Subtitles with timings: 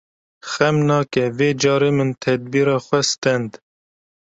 [0.51, 3.51] Xem nake vê carê min tedbîra xwe stend.